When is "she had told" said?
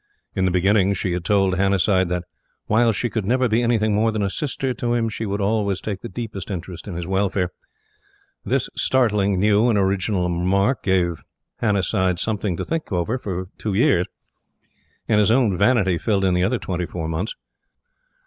0.95-1.53